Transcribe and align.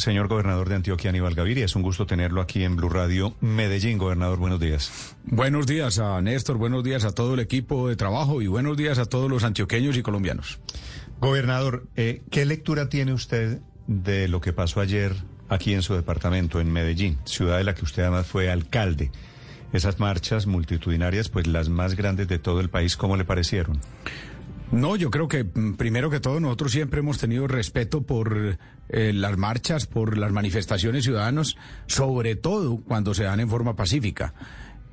señor 0.00 0.28
gobernador 0.28 0.68
de 0.68 0.76
Antioquia, 0.76 1.10
Aníbal 1.10 1.34
Gaviria. 1.34 1.64
Es 1.64 1.76
un 1.76 1.82
gusto 1.82 2.06
tenerlo 2.06 2.40
aquí 2.40 2.64
en 2.64 2.76
Blue 2.76 2.88
Radio 2.88 3.34
Medellín. 3.40 3.98
Gobernador, 3.98 4.38
buenos 4.38 4.58
días. 4.58 5.14
Buenos 5.24 5.66
días 5.66 5.98
a 5.98 6.20
Néstor, 6.20 6.56
buenos 6.56 6.82
días 6.82 7.04
a 7.04 7.12
todo 7.12 7.34
el 7.34 7.40
equipo 7.40 7.88
de 7.88 7.96
trabajo 7.96 8.42
y 8.42 8.46
buenos 8.46 8.76
días 8.76 8.98
a 8.98 9.04
todos 9.04 9.30
los 9.30 9.44
antioqueños 9.44 9.96
y 9.96 10.02
colombianos. 10.02 10.58
Gobernador, 11.20 11.86
eh, 11.96 12.22
¿qué 12.30 12.46
lectura 12.46 12.88
tiene 12.88 13.12
usted 13.12 13.60
de 13.86 14.28
lo 14.28 14.40
que 14.40 14.52
pasó 14.52 14.80
ayer 14.80 15.14
aquí 15.48 15.74
en 15.74 15.82
su 15.82 15.94
departamento, 15.94 16.60
en 16.60 16.72
Medellín, 16.72 17.18
ciudad 17.24 17.58
de 17.58 17.64
la 17.64 17.74
que 17.74 17.84
usted 17.84 18.02
además 18.02 18.26
fue 18.26 18.50
alcalde? 18.50 19.10
Esas 19.72 20.00
marchas 20.00 20.46
multitudinarias, 20.46 21.28
pues 21.28 21.46
las 21.46 21.68
más 21.68 21.94
grandes 21.94 22.26
de 22.26 22.38
todo 22.38 22.60
el 22.60 22.70
país, 22.70 22.96
¿cómo 22.96 23.16
le 23.16 23.24
parecieron? 23.24 23.80
No, 24.72 24.94
yo 24.94 25.10
creo 25.10 25.26
que 25.26 25.42
mm, 25.42 25.74
primero 25.74 26.10
que 26.10 26.20
todo 26.20 26.38
nosotros 26.38 26.70
siempre 26.72 27.00
hemos 27.00 27.18
tenido 27.18 27.48
respeto 27.48 28.02
por 28.02 28.58
eh, 28.88 29.12
las 29.12 29.36
marchas, 29.36 29.86
por 29.86 30.16
las 30.16 30.32
manifestaciones 30.32 31.04
ciudadanas, 31.04 31.56
sobre 31.86 32.36
todo 32.36 32.76
cuando 32.78 33.12
se 33.14 33.24
dan 33.24 33.40
en 33.40 33.48
forma 33.48 33.74
pacífica. 33.74 34.32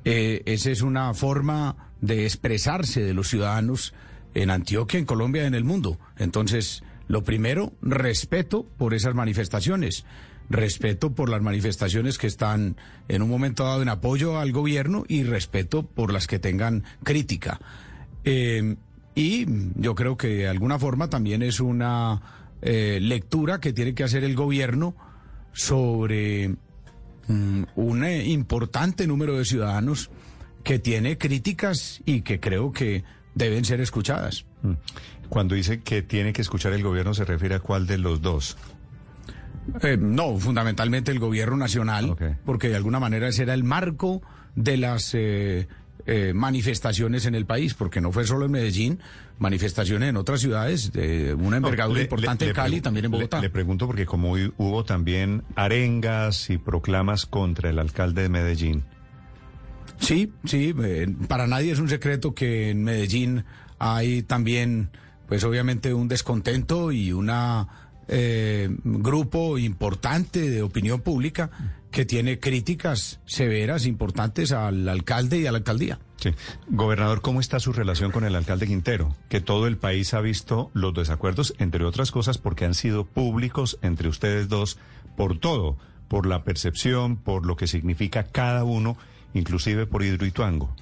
Eh, 0.04 0.42
esa 0.46 0.70
es 0.70 0.82
una 0.82 1.14
forma 1.14 1.92
de 2.00 2.24
expresarse 2.24 3.02
de 3.02 3.14
los 3.14 3.28
ciudadanos 3.28 3.94
en 4.34 4.50
Antioquia, 4.50 4.98
en 4.98 5.06
Colombia 5.06 5.46
en 5.46 5.54
el 5.54 5.64
mundo. 5.64 5.98
Entonces, 6.16 6.82
lo 7.06 7.22
primero, 7.22 7.72
respeto 7.80 8.66
por 8.78 8.94
esas 8.94 9.14
manifestaciones. 9.14 10.04
Respeto 10.50 11.14
por 11.14 11.28
las 11.28 11.42
manifestaciones 11.42 12.18
que 12.18 12.26
están 12.26 12.76
en 13.06 13.22
un 13.22 13.28
momento 13.28 13.64
dado 13.64 13.82
en 13.82 13.90
apoyo 13.90 14.38
al 14.38 14.50
gobierno 14.50 15.04
y 15.06 15.22
respeto 15.22 15.84
por 15.84 16.12
las 16.12 16.26
que 16.26 16.38
tengan 16.38 16.84
crítica. 17.04 17.60
Eh, 18.24 18.76
y 19.18 19.46
yo 19.74 19.96
creo 19.96 20.16
que 20.16 20.28
de 20.28 20.48
alguna 20.48 20.78
forma 20.78 21.10
también 21.10 21.42
es 21.42 21.58
una 21.58 22.22
eh, 22.62 23.00
lectura 23.02 23.58
que 23.58 23.72
tiene 23.72 23.92
que 23.92 24.04
hacer 24.04 24.22
el 24.22 24.36
gobierno 24.36 24.94
sobre 25.52 26.50
mm, 27.26 27.62
un 27.74 28.04
eh, 28.04 28.28
importante 28.28 29.08
número 29.08 29.36
de 29.36 29.44
ciudadanos 29.44 30.08
que 30.62 30.78
tiene 30.78 31.18
críticas 31.18 32.00
y 32.04 32.20
que 32.20 32.38
creo 32.38 32.70
que 32.70 33.02
deben 33.34 33.64
ser 33.64 33.80
escuchadas. 33.80 34.46
Mm. 34.62 34.74
Cuando 35.28 35.56
dice 35.56 35.80
que 35.80 36.02
tiene 36.02 36.32
que 36.32 36.42
escuchar 36.42 36.72
el 36.72 36.84
gobierno, 36.84 37.12
¿se 37.12 37.24
refiere 37.24 37.56
a 37.56 37.58
cuál 37.58 37.88
de 37.88 37.98
los 37.98 38.22
dos? 38.22 38.56
Eh, 39.82 39.96
no, 39.98 40.38
fundamentalmente 40.38 41.10
el 41.10 41.18
gobierno 41.18 41.56
nacional, 41.56 42.16
porque 42.44 42.68
de 42.68 42.76
alguna 42.76 43.00
manera 43.00 43.26
ese 43.26 43.42
era 43.42 43.54
el 43.54 43.64
marco 43.64 44.22
de 44.54 44.76
las 44.76 45.12
eh, 45.14 45.66
manifestaciones 46.34 47.26
en 47.26 47.34
el 47.34 47.44
país, 47.44 47.74
porque 47.74 48.00
no 48.00 48.12
fue 48.12 48.24
solo 48.24 48.46
en 48.46 48.52
Medellín, 48.52 48.98
manifestaciones 49.38 50.08
en 50.08 50.16
otras 50.16 50.40
ciudades, 50.40 50.92
de 50.92 51.34
una 51.34 51.58
envergadura 51.58 52.00
importante 52.00 52.46
en 52.46 52.54
Cali, 52.54 52.80
también 52.80 53.06
en 53.06 53.10
Bogotá. 53.10 53.40
Le, 53.40 53.50
pregunto 53.50 53.86
porque 53.86 54.06
como 54.06 54.32
hubo 54.32 54.84
también 54.84 55.42
arengas 55.54 56.50
y 56.50 56.58
proclamas 56.58 57.26
contra 57.26 57.70
el 57.70 57.78
alcalde 57.78 58.22
de 58.22 58.28
Medellín. 58.28 58.84
Sí, 60.00 60.32
sí, 60.44 60.74
eh, 60.82 61.08
para 61.26 61.46
nadie 61.46 61.72
es 61.72 61.78
un 61.78 61.88
secreto 61.88 62.34
que 62.34 62.70
en 62.70 62.84
Medellín 62.84 63.44
hay 63.78 64.22
también, 64.22 64.90
pues 65.26 65.44
obviamente 65.44 65.92
un 65.92 66.08
descontento 66.08 66.92
y 66.92 67.12
una 67.12 67.68
eh, 68.06 68.68
grupo 68.84 69.58
importante 69.58 70.48
de 70.48 70.62
opinión 70.62 71.00
pública 71.00 71.50
que 71.90 72.04
tiene 72.04 72.38
críticas 72.38 73.20
severas, 73.24 73.86
importantes 73.86 74.52
al 74.52 74.88
alcalde 74.88 75.38
y 75.38 75.46
a 75.46 75.52
la 75.52 75.58
alcaldía. 75.58 75.98
Sí. 76.16 76.30
Gobernador, 76.68 77.20
¿cómo 77.20 77.40
está 77.40 77.60
su 77.60 77.72
relación 77.72 78.10
con 78.10 78.24
el 78.24 78.34
alcalde 78.34 78.66
Quintero? 78.66 79.14
Que 79.28 79.40
todo 79.40 79.66
el 79.66 79.76
país 79.76 80.14
ha 80.14 80.20
visto 80.20 80.70
los 80.74 80.92
desacuerdos, 80.94 81.54
entre 81.58 81.84
otras 81.84 82.10
cosas, 82.10 82.38
porque 82.38 82.64
han 82.64 82.74
sido 82.74 83.04
públicos 83.06 83.78
entre 83.82 84.08
ustedes 84.08 84.48
dos 84.48 84.78
por 85.16 85.38
todo, 85.38 85.76
por 86.08 86.26
la 86.26 86.44
percepción, 86.44 87.16
por 87.16 87.46
lo 87.46 87.56
que 87.56 87.66
significa 87.66 88.24
cada 88.24 88.64
uno, 88.64 88.96
inclusive 89.34 89.86
por 89.86 90.02
Hidroituango. 90.02 90.74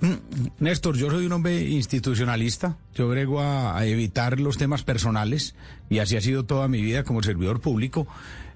Mm, 0.00 0.14
Néstor, 0.58 0.96
yo 0.96 1.10
soy 1.10 1.26
un 1.26 1.32
hombre 1.32 1.62
institucionalista, 1.62 2.76
yo 2.94 3.08
brego 3.08 3.40
a, 3.40 3.84
evitar 3.86 4.38
los 4.38 4.58
temas 4.58 4.82
personales 4.82 5.54
y 5.88 5.98
así 5.98 6.16
ha 6.16 6.20
sido 6.20 6.44
toda 6.44 6.68
mi 6.68 6.82
vida 6.82 7.04
como 7.04 7.22
servidor 7.22 7.60
público, 7.60 8.06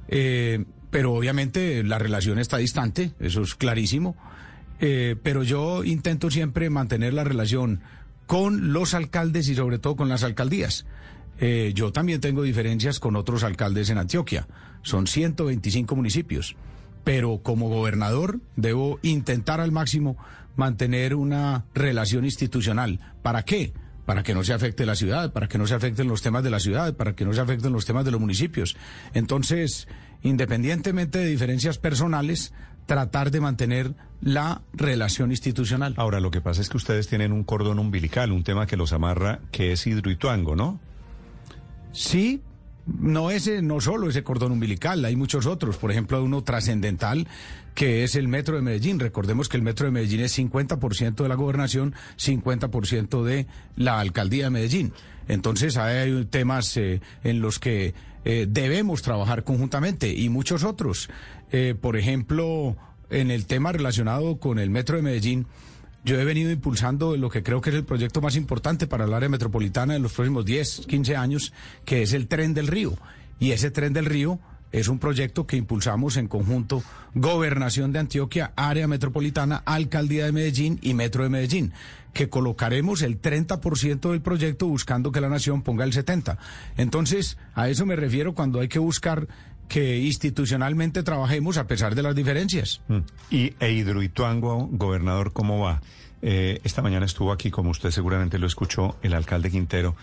eh, 0.09 0.65
pero 0.91 1.12
obviamente 1.12 1.82
la 1.82 1.99
relación 1.99 2.38
está 2.38 2.56
distante, 2.59 3.12
eso 3.21 3.43
es 3.43 3.54
clarísimo, 3.54 4.16
eh, 4.81 5.16
pero 5.22 5.43
yo 5.43 5.84
intento 5.84 6.31
siempre 6.31 6.71
mantener 6.71 7.15
la 7.15 7.25
relación 7.25 7.81
con 8.26 8.72
los 8.72 8.94
alcaldes 8.94 9.48
y 9.48 9.54
sobre 9.54 9.78
todo 9.78 9.97
con 9.97 10.09
las 10.09 10.22
alcaldías. 10.22 10.87
Eh, 11.41 11.72
yo 11.75 11.93
también 11.93 12.21
tengo 12.21 12.43
diferencias 12.43 13.00
con 13.00 13.16
otros 13.16 13.44
alcaldes 13.44 13.91
en 13.91 13.98
Antioquia, 13.98 14.47
son 14.82 15.06
125 15.06 15.94
municipios, 15.97 16.56
pero 17.04 17.38
como 17.43 17.69
gobernador 17.69 18.41
debo 18.56 18.98
intentar 19.03 19.60
al 19.60 19.72
máximo 19.72 20.16
mantener 20.56 21.15
una 21.15 21.65
relación 21.75 22.25
institucional. 22.25 23.00
¿Para 23.22 23.44
qué? 23.44 23.72
Para 24.04 24.22
que 24.22 24.34
no 24.34 24.43
se 24.43 24.53
afecte 24.53 24.87
la 24.87 24.97
ciudad, 24.97 25.32
para 25.32 25.48
que 25.48 25.59
no 25.59 25.66
se 25.66 25.75
afecten 25.75 26.09
los 26.09 26.22
temas 26.22 26.43
de 26.43 26.50
la 26.50 26.59
ciudad, 26.59 26.97
para 26.97 27.15
que 27.15 27.25
no 27.25 27.32
se 27.32 27.41
afecten 27.41 27.72
los 27.72 27.87
temas 27.87 28.04
de 28.04 28.10
los 28.10 28.21
municipios. 28.21 28.77
Entonces, 29.15 29.87
independientemente 30.23 31.19
de 31.19 31.27
diferencias 31.27 31.79
personales, 31.79 32.53
tratar 32.87 33.31
de 33.31 33.41
mantener 33.41 33.95
la 34.21 34.62
relación 34.73 35.31
institucional. 35.31 35.95
Ahora, 35.97 36.21
lo 36.21 36.31
que 36.31 36.41
pasa 36.41 36.61
es 36.61 36.69
que 36.69 36.77
ustedes 36.77 37.06
tienen 37.06 37.33
un 37.33 37.45
cordón 37.45 37.79
umbilical, 37.79 38.33
un 38.33 38.45
tema 38.45 38.67
que 38.67 38.77
los 38.77 38.93
amarra, 38.93 39.41
que 39.53 39.73
es 39.73 39.87
Hidroituango, 39.87 40.57
¿no? 40.57 40.81
Sí, 41.93 42.43
no 42.87 43.31
ese, 43.31 43.61
no 43.61 43.81
solo 43.81 44.09
ese 44.09 44.23
cordón 44.23 44.53
umbilical, 44.53 45.05
hay 45.05 45.17
muchos 45.17 45.47
otros. 45.47 45.77
Por 45.77 45.91
ejemplo, 45.91 46.23
uno 46.23 46.43
trascendental 46.43 47.28
que 47.75 48.03
es 48.03 48.17
el 48.17 48.27
Metro 48.27 48.57
de 48.57 48.62
Medellín. 48.62 48.99
Recordemos 48.99 49.49
que 49.49 49.57
el 49.57 49.62
Metro 49.62 49.87
de 49.87 49.93
Medellín 49.93 50.21
es 50.21 50.37
50% 50.37 51.15
de 51.15 51.28
la 51.28 51.37
gobernación, 51.37 51.95
50% 52.19 53.23
de 53.23 53.47
la 53.77 54.01
alcaldía 54.01 54.45
de 54.45 54.51
Medellín. 54.51 54.93
Entonces 55.28 55.77
hay 55.77 56.25
temas 56.25 56.77
eh, 56.77 57.01
en 57.23 57.41
los 57.41 57.61
que 57.61 57.95
eh, 58.25 58.47
debemos 58.49 59.03
trabajar 59.03 59.45
conjuntamente 59.45 60.12
y 60.12 60.29
muchos 60.29 60.65
otros. 60.65 61.09
Eh, 61.51 61.75
por 61.81 61.97
ejemplo, 61.97 62.77
en 63.11 63.31
el 63.31 63.47
tema 63.47 63.73
relacionado 63.73 64.39
con 64.39 64.59
el 64.59 64.71
Metro 64.71 64.97
de 64.97 65.03
Medellín, 65.03 65.47
yo 66.05 66.19
he 66.19 66.25
venido 66.25 66.51
impulsando 66.51 67.17
lo 67.17 67.31
que 67.31 67.43
creo 67.43 67.61
que 67.61 67.71
es 67.71 67.77
el 67.77 67.84
proyecto 67.84 68.21
más 68.21 68.37
importante 68.37 68.87
para 68.87 69.05
el 69.05 69.15
área 69.15 69.28
metropolitana 69.28 69.97
en 69.97 70.03
los 70.03 70.12
próximos 70.12 70.45
10, 70.45 70.87
15 70.87 71.17
años, 71.17 71.53
que 71.84 72.03
es 72.03 72.12
el 72.12 72.28
tren 72.28 72.55
del 72.55 72.69
río. 72.69 72.97
Y 73.41 73.53
ese 73.53 73.71
tren 73.71 73.93
del 73.93 74.07
río 74.07 74.39
es 74.73 74.89
un 74.89 74.99
proyecto 74.99 75.47
que 75.47 75.56
impulsamos 75.56 76.17
en 76.17 76.29
conjunto 76.29 76.83
Gobernación 77.15 77.93
de 77.93 78.01
Antioquia, 78.01 78.53
Área 78.56 78.87
Metropolitana, 78.87 79.62
Alcaldía 79.65 80.27
de 80.27 80.33
Medellín 80.33 80.79
y 80.83 80.95
Metro 80.95 81.23
de 81.23 81.31
Medellín, 81.31 81.73
que 82.12 82.29
colocaremos 82.29 83.03
el 83.03 83.21
30% 83.21 84.11
del 84.11 84.21
proyecto 84.21 84.67
buscando 84.67 85.12
que 85.12 85.21
la 85.21 85.28
nación 85.28 85.62
ponga 85.62 85.84
el 85.84 85.93
70%. 85.93 86.37
Entonces, 86.77 87.39
a 87.55 87.69
eso 87.69 87.87
me 87.87 87.97
refiero 87.97 88.34
cuando 88.34 88.61
hay 88.61 88.69
que 88.69 88.78
buscar 88.78 89.28
que 89.69 89.99
institucionalmente 89.99 91.03
trabajemos 91.03 91.59
a 91.59 91.67
pesar 91.67 91.95
de 91.95 92.03
las 92.03 92.15
diferencias. 92.15 92.81
Mm. 92.89 92.99
Y 93.31 93.55
e 93.61 93.84
gobernador, 94.73 95.33
¿cómo 95.33 95.61
va? 95.61 95.83
Eh, 96.21 96.61
esta 96.65 96.83
mañana 96.83 97.06
estuvo 97.06 97.33
aquí, 97.33 97.51
como 97.51 97.71
usted 97.71 97.91
seguramente 97.91 98.39
lo 98.39 98.47
escuchó, 98.47 98.97
el 99.03 99.15
alcalde 99.15 99.51
Quintero, 99.51 99.95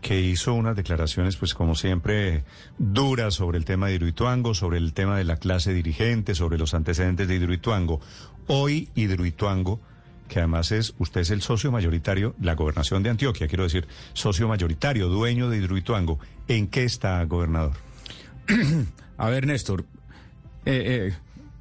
que 0.00 0.20
hizo 0.20 0.54
unas 0.54 0.76
declaraciones, 0.76 1.36
pues 1.36 1.54
como 1.54 1.74
siempre, 1.74 2.44
duras 2.78 3.34
sobre 3.34 3.58
el 3.58 3.64
tema 3.64 3.88
de 3.88 3.94
Hidroituango, 3.94 4.54
sobre 4.54 4.78
el 4.78 4.92
tema 4.92 5.16
de 5.16 5.24
la 5.24 5.36
clase 5.36 5.72
dirigente, 5.72 6.34
sobre 6.34 6.58
los 6.58 6.74
antecedentes 6.74 7.28
de 7.28 7.36
Hidroituango. 7.36 8.00
Hoy 8.46 8.88
Hidroituango, 8.94 9.80
que 10.28 10.38
además 10.38 10.72
es, 10.72 10.94
usted 10.98 11.20
es 11.20 11.30
el 11.30 11.42
socio 11.42 11.70
mayoritario, 11.70 12.34
la 12.40 12.54
gobernación 12.54 13.02
de 13.02 13.10
Antioquia, 13.10 13.48
quiero 13.48 13.64
decir, 13.64 13.86
socio 14.12 14.48
mayoritario, 14.48 15.08
dueño 15.08 15.50
de 15.50 15.58
Hidroituango. 15.58 16.18
¿En 16.48 16.68
qué 16.68 16.84
está, 16.84 17.22
gobernador? 17.24 17.72
A 19.18 19.28
ver, 19.28 19.46
Néstor, 19.46 19.84
eh, 20.64 21.12
eh, 21.12 21.14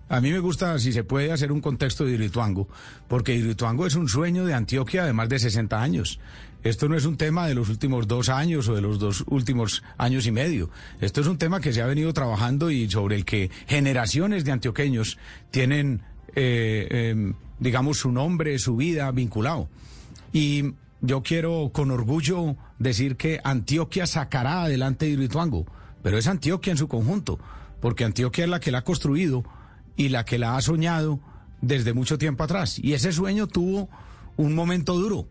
a 0.09 0.21
mí 0.21 0.31
me 0.31 0.39
gusta, 0.39 0.77
si 0.79 0.91
se 0.91 1.03
puede, 1.03 1.31
hacer 1.31 1.51
un 1.51 1.61
contexto 1.61 2.05
de 2.05 2.13
Hidroituango, 2.13 2.67
porque 3.07 3.35
Hidroituango 3.35 3.85
es 3.85 3.95
un 3.95 4.09
sueño 4.09 4.45
de 4.45 4.53
Antioquia 4.53 5.05
de 5.05 5.13
más 5.13 5.29
de 5.29 5.39
60 5.39 5.81
años. 5.81 6.19
Esto 6.63 6.89
no 6.89 6.97
es 6.97 7.05
un 7.05 7.15
tema 7.15 7.47
de 7.47 7.55
los 7.55 7.69
últimos 7.69 8.07
dos 8.07 8.27
años 8.27 8.67
o 8.67 8.75
de 8.75 8.81
los 8.81 8.99
dos 8.99 9.23
últimos 9.27 9.81
años 9.97 10.27
y 10.27 10.31
medio. 10.31 10.69
Esto 10.99 11.21
es 11.21 11.27
un 11.27 11.37
tema 11.37 11.61
que 11.61 11.71
se 11.71 11.81
ha 11.81 11.85
venido 11.85 12.11
trabajando 12.11 12.69
y 12.69 12.89
sobre 12.89 13.15
el 13.15 13.23
que 13.23 13.49
generaciones 13.67 14.43
de 14.43 14.51
antioqueños 14.51 15.17
tienen, 15.51 16.01
eh, 16.35 17.11
em, 17.11 17.33
digamos, 17.59 17.99
su 17.99 18.11
nombre, 18.11 18.59
su 18.59 18.75
vida 18.75 19.09
vinculado. 19.11 19.69
Y 20.33 20.73
yo 20.99 21.23
quiero 21.23 21.71
con 21.71 21.91
orgullo 21.91 22.57
decir 22.77 23.15
que 23.15 23.39
Antioquia 23.41 24.05
sacará 24.05 24.63
adelante 24.63 25.07
Hidroituango 25.07 25.65
pero 26.01 26.17
es 26.17 26.27
Antioquia 26.27 26.71
en 26.71 26.77
su 26.77 26.87
conjunto, 26.87 27.39
porque 27.81 28.05
Antioquia 28.05 28.45
es 28.45 28.49
la 28.49 28.59
que 28.59 28.71
la 28.71 28.79
ha 28.79 28.83
construido 28.83 29.43
y 29.99 30.09
la 30.09 30.23
que 30.23 30.39
la 30.39 30.55
ha 30.55 30.61
soñado 30.61 31.19
desde 31.61 31.93
mucho 31.93 32.17
tiempo 32.17 32.43
atrás. 32.43 32.79
Y 32.79 32.93
ese 32.93 33.11
sueño 33.11 33.47
tuvo 33.47 33.89
un 34.37 34.55
momento 34.55 34.95
duro. 34.95 35.27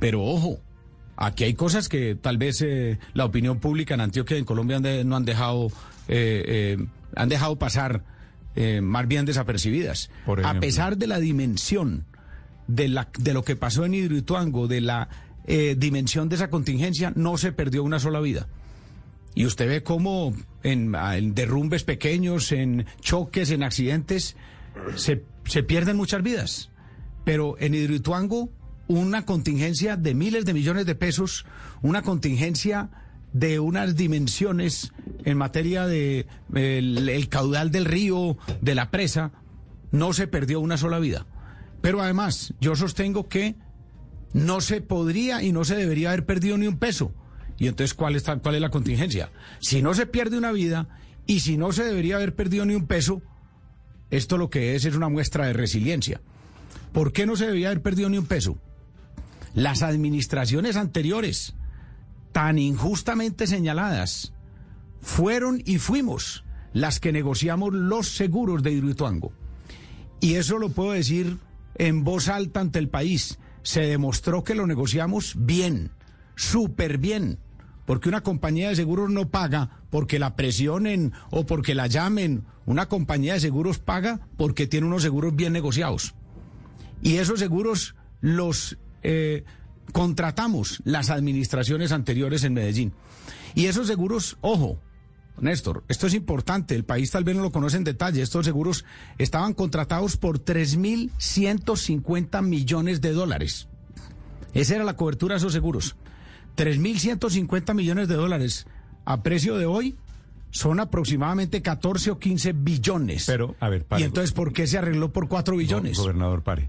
Pero 0.00 0.24
ojo, 0.24 0.58
aquí 1.16 1.44
hay 1.44 1.54
cosas 1.54 1.88
que 1.88 2.14
tal 2.14 2.38
vez 2.38 2.62
eh, 2.62 2.98
la 3.12 3.26
opinión 3.26 3.60
pública 3.60 3.92
en 3.94 4.00
Antioquia 4.00 4.36
y 4.36 4.40
en 4.40 4.46
Colombia 4.46 4.80
no 4.80 5.16
han 5.16 5.26
dejado 5.26 5.70
eh, 6.08 6.76
eh, 6.78 6.86
han 7.14 7.28
dejado 7.28 7.56
pasar 7.56 8.02
eh, 8.56 8.80
más 8.80 9.06
bien 9.06 9.26
desapercibidas. 9.26 10.10
Por 10.26 10.44
A 10.44 10.60
pesar 10.60 10.96
de 10.96 11.06
la 11.06 11.18
dimensión 11.18 12.04
de, 12.66 12.88
la, 12.88 13.08
de 13.18 13.34
lo 13.34 13.44
que 13.44 13.56
pasó 13.56 13.84
en 13.84 13.94
Hidroituango, 13.94 14.66
de 14.66 14.80
la 14.80 15.08
dimensión 15.76 16.30
de 16.30 16.36
esa 16.36 16.48
contingencia, 16.48 17.12
no 17.14 17.36
se 17.36 17.52
perdió 17.52 17.84
una 17.84 17.98
sola 17.98 18.18
vida. 18.20 18.48
Y 19.34 19.46
usted 19.46 19.68
ve 19.68 19.82
cómo 19.82 20.32
en, 20.62 20.94
ah, 20.94 21.16
en 21.16 21.34
derrumbes 21.34 21.84
pequeños, 21.84 22.52
en 22.52 22.86
choques, 23.00 23.50
en 23.50 23.62
accidentes, 23.62 24.36
se, 24.96 25.24
se 25.44 25.62
pierden 25.62 25.96
muchas 25.96 26.22
vidas. 26.22 26.70
Pero 27.24 27.56
en 27.58 27.74
Hidroituango, 27.74 28.50
una 28.86 29.24
contingencia 29.24 29.96
de 29.96 30.14
miles 30.14 30.44
de 30.44 30.54
millones 30.54 30.86
de 30.86 30.94
pesos, 30.94 31.46
una 31.82 32.02
contingencia 32.02 32.90
de 33.32 33.58
unas 33.58 33.96
dimensiones 33.96 34.92
en 35.24 35.36
materia 35.36 35.86
de 35.86 36.26
el 36.54 37.28
caudal 37.28 37.70
del 37.70 37.84
río, 37.84 38.36
de 38.60 38.74
la 38.74 38.90
presa, 38.90 39.32
no 39.90 40.12
se 40.12 40.28
perdió 40.28 40.60
una 40.60 40.76
sola 40.76 40.98
vida. 40.98 41.26
Pero 41.80 42.00
además, 42.00 42.54
yo 42.60 42.76
sostengo 42.76 43.28
que 43.28 43.56
no 44.32 44.60
se 44.60 44.80
podría 44.80 45.42
y 45.42 45.52
no 45.52 45.64
se 45.64 45.76
debería 45.76 46.08
haber 46.08 46.26
perdido 46.26 46.56
ni 46.56 46.66
un 46.66 46.78
peso. 46.78 47.12
Y 47.58 47.68
entonces, 47.68 47.94
¿cuál, 47.94 48.16
está, 48.16 48.36
¿cuál 48.36 48.56
es 48.56 48.60
la 48.60 48.70
contingencia? 48.70 49.30
Si 49.60 49.82
no 49.82 49.94
se 49.94 50.06
pierde 50.06 50.38
una 50.38 50.52
vida 50.52 50.88
y 51.26 51.40
si 51.40 51.56
no 51.56 51.72
se 51.72 51.84
debería 51.84 52.16
haber 52.16 52.34
perdido 52.34 52.64
ni 52.64 52.74
un 52.74 52.86
peso, 52.86 53.22
esto 54.10 54.38
lo 54.38 54.50
que 54.50 54.74
es 54.74 54.84
es 54.84 54.94
una 54.94 55.08
muestra 55.08 55.46
de 55.46 55.52
resiliencia. 55.52 56.20
¿Por 56.92 57.12
qué 57.12 57.26
no 57.26 57.36
se 57.36 57.46
debía 57.46 57.68
haber 57.68 57.82
perdido 57.82 58.08
ni 58.08 58.18
un 58.18 58.26
peso? 58.26 58.58
Las 59.54 59.82
administraciones 59.82 60.76
anteriores, 60.76 61.54
tan 62.32 62.58
injustamente 62.58 63.46
señaladas, 63.46 64.32
fueron 65.00 65.62
y 65.64 65.78
fuimos 65.78 66.44
las 66.72 66.98
que 66.98 67.12
negociamos 67.12 67.72
los 67.72 68.08
seguros 68.08 68.62
de 68.62 68.72
Hidroituango. 68.72 69.32
Y 70.20 70.34
eso 70.34 70.58
lo 70.58 70.70
puedo 70.70 70.92
decir 70.92 71.38
en 71.76 72.04
voz 72.04 72.28
alta 72.28 72.60
ante 72.60 72.78
el 72.78 72.88
país. 72.88 73.38
Se 73.62 73.82
demostró 73.82 74.44
que 74.44 74.54
lo 74.54 74.66
negociamos 74.66 75.34
bien, 75.36 75.90
súper 76.34 76.98
bien. 76.98 77.38
Porque 77.86 78.08
una 78.08 78.22
compañía 78.22 78.68
de 78.68 78.76
seguros 78.76 79.10
no 79.10 79.28
paga 79.28 79.82
porque 79.90 80.18
la 80.18 80.36
presionen 80.36 81.12
o 81.30 81.44
porque 81.44 81.74
la 81.74 81.86
llamen. 81.86 82.44
Una 82.66 82.86
compañía 82.86 83.34
de 83.34 83.40
seguros 83.40 83.78
paga 83.78 84.20
porque 84.36 84.66
tiene 84.66 84.86
unos 84.86 85.02
seguros 85.02 85.36
bien 85.36 85.52
negociados. 85.52 86.14
Y 87.02 87.16
esos 87.16 87.38
seguros 87.38 87.94
los 88.20 88.78
eh, 89.02 89.44
contratamos 89.92 90.80
las 90.84 91.10
administraciones 91.10 91.92
anteriores 91.92 92.44
en 92.44 92.54
Medellín. 92.54 92.94
Y 93.54 93.66
esos 93.66 93.86
seguros, 93.86 94.38
ojo, 94.40 94.80
Néstor, 95.40 95.84
esto 95.88 96.06
es 96.06 96.14
importante, 96.14 96.74
el 96.74 96.84
país 96.84 97.10
tal 97.10 97.24
vez 97.24 97.36
no 97.36 97.42
lo 97.42 97.52
conoce 97.52 97.76
en 97.76 97.84
detalle, 97.84 98.22
estos 98.22 98.46
seguros 98.46 98.86
estaban 99.18 99.52
contratados 99.52 100.16
por 100.16 100.38
3.150 100.38 102.42
millones 102.42 103.00
de 103.00 103.12
dólares. 103.12 103.68
Esa 104.54 104.76
era 104.76 104.84
la 104.84 104.96
cobertura 104.96 105.34
de 105.34 105.38
esos 105.38 105.52
seguros. 105.52 105.96
3.150 106.56 107.74
millones 107.74 108.08
de 108.08 108.14
dólares 108.14 108.66
a 109.04 109.22
precio 109.22 109.56
de 109.56 109.66
hoy 109.66 109.96
son 110.50 110.78
aproximadamente 110.80 111.62
14 111.62 112.12
o 112.12 112.18
15 112.18 112.52
billones. 112.52 113.24
Pero, 113.26 113.56
a 113.60 113.68
ver, 113.68 113.84
pare. 113.84 114.02
¿Y 114.02 114.04
entonces 114.04 114.32
por 114.32 114.52
qué 114.52 114.66
se 114.66 114.78
arregló 114.78 115.12
por 115.12 115.28
4 115.28 115.56
billones? 115.56 115.96
Go- 115.96 116.04
gobernador, 116.04 116.42
pare. 116.42 116.68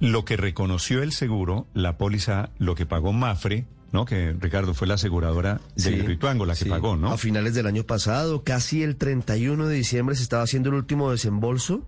Lo 0.00 0.24
que 0.24 0.36
reconoció 0.36 1.02
el 1.02 1.10
seguro, 1.12 1.66
la 1.74 1.98
póliza, 1.98 2.50
lo 2.58 2.76
que 2.76 2.86
pagó 2.86 3.12
Mafre, 3.12 3.66
¿no? 3.90 4.04
Que, 4.04 4.36
Ricardo, 4.38 4.72
fue 4.74 4.86
la 4.86 4.94
aseguradora 4.94 5.60
de 5.74 5.82
Sí, 5.82 5.90
Hidroituango 5.90 6.46
la 6.46 6.54
que 6.54 6.64
sí. 6.64 6.70
pagó, 6.70 6.96
¿no? 6.96 7.10
A 7.12 7.18
finales 7.18 7.54
del 7.54 7.66
año 7.66 7.82
pasado, 7.82 8.44
casi 8.44 8.84
el 8.84 8.94
31 8.96 9.66
de 9.66 9.74
diciembre 9.74 10.14
se 10.14 10.22
estaba 10.22 10.44
haciendo 10.44 10.68
el 10.68 10.76
último 10.76 11.10
desembolso 11.10 11.84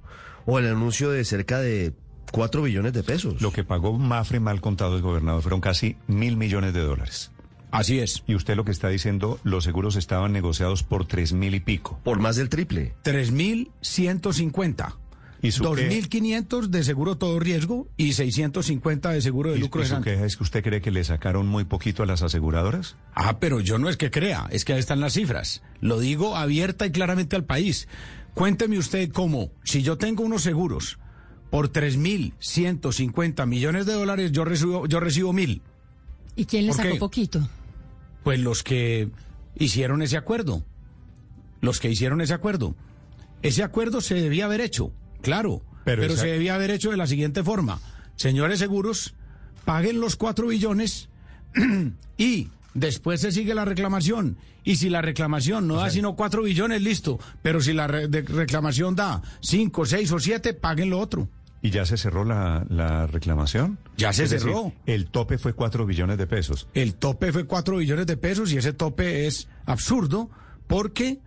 o 0.46 0.58
el 0.58 0.66
anuncio 0.66 1.10
de 1.10 1.24
cerca 1.24 1.60
de 1.60 1.92
4 2.30 2.62
billones 2.62 2.92
de 2.92 3.02
pesos. 3.02 3.40
Lo 3.40 3.52
que 3.52 3.64
pagó 3.64 3.98
Mafre, 3.98 4.40
mal 4.40 4.60
contado 4.60 4.96
el 4.96 5.02
gobernador, 5.02 5.42
fueron 5.42 5.60
casi 5.60 5.96
mil 6.06 6.36
millones 6.36 6.74
de 6.74 6.80
dólares. 6.80 7.30
Así 7.70 8.00
es. 8.00 8.24
Y 8.26 8.34
usted 8.34 8.56
lo 8.56 8.64
que 8.64 8.72
está 8.72 8.88
diciendo, 8.88 9.38
los 9.44 9.62
seguros 9.64 9.96
estaban 9.96 10.32
negociados 10.32 10.82
por 10.82 11.06
tres 11.06 11.32
mil 11.32 11.54
y 11.54 11.60
pico. 11.60 12.00
Por 12.02 12.18
más 12.18 12.36
del 12.36 12.48
triple. 12.48 12.94
3.150. 13.04 14.96
¿Y 15.42 15.52
su 15.52 15.62
qué? 15.74 15.88
2.500 15.88 16.66
de 16.66 16.84
seguro 16.84 17.16
todo 17.16 17.40
riesgo 17.40 17.88
y 17.96 18.12
650 18.12 19.10
de 19.10 19.22
seguro 19.22 19.52
de 19.52 19.58
¿Y, 19.58 19.60
lucro 19.60 19.82
y 19.82 19.86
su 19.86 19.98
queja 20.02 20.26
es 20.26 20.36
que 20.36 20.42
usted 20.42 20.62
cree 20.62 20.82
que 20.82 20.90
le 20.90 21.02
sacaron 21.02 21.46
muy 21.46 21.64
poquito 21.64 22.02
a 22.02 22.06
las 22.06 22.22
aseguradoras? 22.22 22.96
Ah, 23.14 23.38
pero 23.38 23.60
yo 23.60 23.78
no 23.78 23.88
es 23.88 23.96
que 23.96 24.10
crea, 24.10 24.48
es 24.50 24.66
que 24.66 24.74
ahí 24.74 24.80
están 24.80 25.00
las 25.00 25.14
cifras. 25.14 25.62
Lo 25.80 25.98
digo 25.98 26.36
abierta 26.36 26.84
y 26.84 26.90
claramente 26.90 27.36
al 27.36 27.44
país. 27.44 27.88
Cuénteme 28.34 28.76
usted 28.76 29.10
cómo, 29.12 29.50
si 29.64 29.82
yo 29.82 29.96
tengo 29.96 30.24
unos 30.24 30.42
seguros 30.42 30.98
por 31.50 31.72
3.150 31.72 33.46
millones 33.46 33.86
de 33.86 33.92
dólares, 33.94 34.32
yo 34.32 34.44
recibo, 34.44 34.86
yo 34.86 35.00
recibo 35.00 35.32
mil. 35.32 35.62
¿Y 36.36 36.44
quién 36.46 36.66
le 36.66 36.68
¿Por 36.72 36.76
sacó 36.76 36.92
qué? 36.94 36.98
poquito? 36.98 37.48
Pues 38.22 38.38
los 38.40 38.62
que 38.62 39.10
hicieron 39.56 40.02
ese 40.02 40.16
acuerdo. 40.16 40.62
Los 41.60 41.80
que 41.80 41.90
hicieron 41.90 42.20
ese 42.20 42.34
acuerdo. 42.34 42.74
Ese 43.42 43.62
acuerdo 43.62 44.00
se 44.00 44.14
debía 44.14 44.44
haber 44.46 44.60
hecho, 44.60 44.92
claro, 45.22 45.62
Pero 45.84 46.02
pero, 46.02 46.12
esa- 46.14 46.22
se 46.22 46.28
debía 46.28 46.54
haber 46.54 46.70
hecho 46.70 46.90
de 46.90 46.96
la 46.96 47.06
siguiente 47.06 47.42
forma. 47.42 47.80
Señores 48.16 48.58
seguros, 48.58 49.14
paguen 49.64 50.00
los 50.00 50.16
cuatro 50.16 50.46
billones 50.48 51.08
y 52.18 52.48
después 52.74 53.20
se 53.22 53.32
sigue 53.32 53.54
la 53.54 53.64
reclamación. 53.64 54.36
Y 54.62 54.76
si 54.76 54.90
la 54.90 55.00
reclamación 55.00 55.66
no 55.66 55.76
da 55.76 55.88
sino 55.88 56.16
cuatro 56.16 56.42
billones, 56.42 56.82
listo. 56.82 57.18
Pero 57.42 57.62
si 57.62 57.72
la 57.72 57.86
re- 57.86 58.08
reclamación 58.08 58.94
da 58.94 59.22
cinco, 59.40 59.86
seis 59.86 60.12
o 60.12 60.18
siete, 60.20 60.52
paguen 60.52 60.90
lo 60.90 60.98
otro. 61.00 61.28
¿Y 61.62 61.70
ya 61.70 61.84
se 61.84 61.96
cerró 61.98 62.24
la, 62.24 62.64
la 62.70 63.06
reclamación? 63.06 63.78
Ya 63.98 64.12
se 64.14 64.24
Es 64.24 64.30
decir, 64.30 64.48
cerró. 64.48 64.72
el 64.86 65.06
tope 65.06 65.36
fue 65.36 65.52
cuatro 65.52 65.84
billones 65.84 66.16
de 66.16 66.26
pesos. 66.26 66.66
El 66.74 66.94
tope 66.94 67.32
fue 67.32 67.44
4 67.44 67.76
billones 67.76 68.06
de 68.06 68.16
pesos 68.16 68.50
y 68.52 68.56
ese 68.56 68.72
tope 68.72 69.26
es 69.26 69.46
absurdo 69.66 70.30
porque 70.66 71.18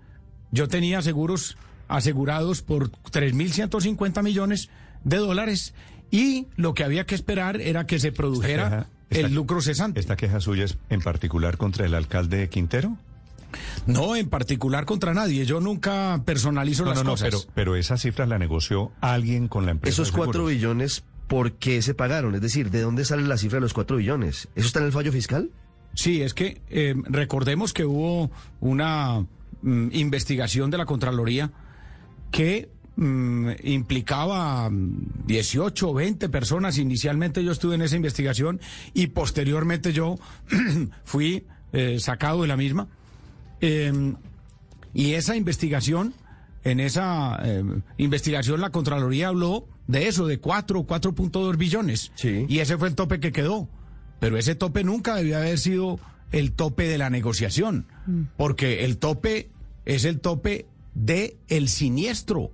yo 0.51 0.67
tenía 0.67 1.01
seguros 1.03 1.55
asegurados 1.87 2.61
por 2.63 2.89
3.150 2.91 4.23
millones 4.23 4.69
de 5.03 5.17
dólares 5.17 5.73
y 6.09 6.47
lo 6.55 6.73
que 6.73 6.83
había 6.83 7.05
que 7.05 7.15
esperar 7.15 7.59
era 7.61 7.85
que 7.85 7.99
se 7.99 8.11
produjera 8.11 8.69
queja- 8.69 8.87
esta- 9.09 9.27
el 9.27 9.33
lucro 9.35 9.61
cesante. 9.61 9.99
¿Esta 9.99 10.15
queja 10.15 10.39
suya 10.39 10.63
es 10.65 10.77
en 10.89 11.01
particular 11.01 11.57
contra 11.57 11.85
el 11.85 11.93
alcalde 11.93 12.49
Quintero? 12.49 12.97
No 13.85 14.15
en 14.15 14.29
particular 14.29 14.85
contra 14.85 15.13
nadie. 15.13 15.45
Yo 15.45 15.59
nunca 15.59 16.21
personalizo 16.25 16.83
No, 16.83 16.89
las 16.89 16.99
no, 16.99 17.03
no, 17.03 17.11
cosas. 17.11 17.29
pero, 17.29 17.39
pero 17.55 17.75
esa 17.75 17.97
cifra 17.97 18.25
la 18.25 18.39
negoció 18.39 18.91
alguien 19.01 19.47
con 19.47 19.65
la 19.65 19.71
empresa. 19.71 19.93
Esos 19.93 20.11
de 20.11 20.17
4 20.17 20.33
seguros. 20.33 20.51
billones, 20.51 21.03
¿por 21.27 21.53
qué 21.53 21.81
se 21.81 21.93
pagaron? 21.93 22.35
Es 22.35 22.41
decir, 22.41 22.69
¿de 22.71 22.81
dónde 22.81 23.05
sale 23.05 23.23
la 23.23 23.37
cifra 23.37 23.57
de 23.57 23.61
los 23.61 23.73
4 23.73 23.97
billones? 23.97 24.47
¿Eso 24.55 24.67
está 24.67 24.79
en 24.79 24.85
el 24.85 24.91
fallo 24.91 25.11
fiscal? 25.11 25.49
Sí, 25.95 26.21
es 26.21 26.33
que 26.33 26.61
eh, 26.69 26.95
recordemos 27.05 27.71
que 27.73 27.85
hubo 27.85 28.31
una 28.59 29.25
mm, 29.61 29.89
investigación 29.93 30.71
de 30.71 30.77
la 30.79 30.85
Contraloría 30.85 31.51
que 32.31 32.69
mm, 32.95 33.49
implicaba 33.63 34.69
mm, 34.71 35.25
18 35.27 35.89
o 35.89 35.93
20 35.93 36.29
personas. 36.29 36.77
Inicialmente 36.79 37.43
yo 37.43 37.51
estuve 37.51 37.75
en 37.75 37.83
esa 37.83 37.95
investigación 37.95 38.59
y 38.95 39.07
posteriormente 39.07 39.93
yo 39.93 40.15
fui 41.03 41.45
eh, 41.73 41.97
sacado 41.99 42.41
de 42.41 42.47
la 42.47 42.57
misma. 42.57 42.87
Eh, 43.65 44.13
y 44.93 45.13
esa 45.13 45.37
investigación, 45.37 46.13
en 46.65 46.81
esa 46.81 47.39
eh, 47.43 47.63
investigación 47.97 48.59
la 48.59 48.71
Contraloría 48.71 49.29
habló 49.29 49.67
de 49.87 50.07
eso, 50.09 50.27
de 50.27 50.39
4, 50.39 50.85
4.2 50.85 51.57
billones. 51.57 52.11
Sí. 52.15 52.45
Y 52.49 52.59
ese 52.59 52.77
fue 52.77 52.89
el 52.89 52.95
tope 52.95 53.21
que 53.21 53.31
quedó. 53.31 53.69
Pero 54.19 54.37
ese 54.37 54.55
tope 54.55 54.83
nunca 54.83 55.15
debió 55.15 55.37
haber 55.37 55.57
sido 55.57 55.99
el 56.31 56.51
tope 56.51 56.87
de 56.87 56.97
la 56.97 57.09
negociación, 57.09 57.87
porque 58.37 58.83
el 58.85 58.97
tope 58.97 59.49
es 59.85 60.03
el 60.05 60.19
tope 60.19 60.65
de 60.93 61.37
el 61.47 61.69
siniestro. 61.69 62.51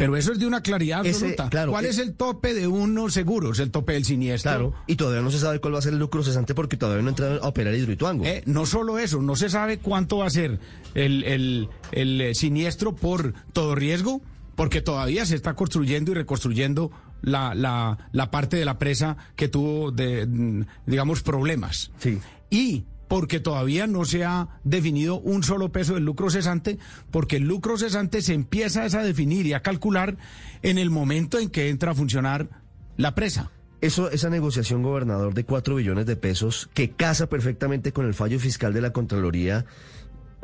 Pero 0.00 0.16
eso 0.16 0.32
es 0.32 0.38
de 0.38 0.46
una 0.46 0.62
claridad 0.62 1.00
Ese, 1.04 1.10
absoluta. 1.16 1.48
claro, 1.50 1.72
¿Cuál 1.72 1.84
eh, 1.84 1.90
es 1.90 1.98
el 1.98 2.14
tope 2.14 2.54
de 2.54 2.66
unos 2.66 3.12
seguros? 3.14 3.58
El 3.60 3.70
tope 3.70 3.92
del 3.92 4.04
siniestro. 4.04 4.50
Claro. 4.50 4.74
Y 4.86 4.96
todavía 4.96 5.20
no 5.22 5.30
se 5.30 5.38
sabe 5.38 5.60
cuál 5.60 5.74
va 5.74 5.78
a 5.78 5.82
ser 5.82 5.92
el 5.92 5.98
lucro 5.98 6.22
cesante 6.24 6.54
porque 6.54 6.76
todavía 6.76 7.02
no 7.02 7.08
ha 7.08 7.10
entrado 7.10 7.44
a 7.44 7.48
operar 7.48 7.74
Hidroituango. 7.74 8.24
Eh, 8.24 8.42
no 8.46 8.64
solo 8.66 8.98
eso, 8.98 9.20
no 9.20 9.36
se 9.36 9.48
sabe 9.50 9.78
cuánto 9.78 10.18
va 10.18 10.26
a 10.26 10.30
ser 10.30 10.58
el, 10.94 11.22
el- 11.24 11.68
el, 11.92 12.20
eh, 12.20 12.34
siniestro 12.34 12.96
por 12.96 13.34
todo 13.52 13.74
riesgo, 13.74 14.22
porque 14.56 14.80
todavía 14.80 15.24
se 15.26 15.36
está 15.36 15.54
construyendo 15.54 16.12
y 16.12 16.14
reconstruyendo 16.14 16.90
la, 17.22 17.54
la, 17.54 18.08
la 18.12 18.30
parte 18.30 18.56
de 18.56 18.64
la 18.64 18.78
presa 18.78 19.16
que 19.36 19.48
tuvo, 19.48 19.90
de, 19.92 20.26
mm, 20.26 20.62
digamos, 20.86 21.22
problemas. 21.22 21.90
Sí. 21.98 22.18
Y 22.50 22.84
porque 23.10 23.40
todavía 23.40 23.88
no 23.88 24.04
se 24.04 24.24
ha 24.24 24.60
definido 24.62 25.18
un 25.18 25.42
solo 25.42 25.72
peso 25.72 25.94
del 25.94 26.04
lucro 26.04 26.30
cesante, 26.30 26.78
porque 27.10 27.38
el 27.38 27.42
lucro 27.42 27.76
cesante 27.76 28.22
se 28.22 28.34
empieza 28.34 28.84
a 28.84 29.02
definir 29.02 29.46
y 29.46 29.52
a 29.52 29.62
calcular 29.62 30.16
en 30.62 30.78
el 30.78 30.90
momento 30.90 31.40
en 31.40 31.50
que 31.50 31.70
entra 31.70 31.90
a 31.90 31.94
funcionar 31.96 32.62
la 32.96 33.16
presa. 33.16 33.50
Eso, 33.80 34.12
esa 34.12 34.30
negociación, 34.30 34.84
gobernador, 34.84 35.34
de 35.34 35.42
4 35.42 35.74
billones 35.74 36.06
de 36.06 36.14
pesos, 36.14 36.70
que 36.72 36.92
casa 36.92 37.28
perfectamente 37.28 37.92
con 37.92 38.06
el 38.06 38.14
fallo 38.14 38.38
fiscal 38.38 38.72
de 38.72 38.80
la 38.80 38.92
Contraloría, 38.92 39.66